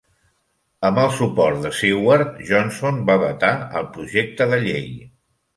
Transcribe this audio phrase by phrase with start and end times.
[0.87, 4.91] Amb el suport de Seward, Johnson va vetar el projecte de llei.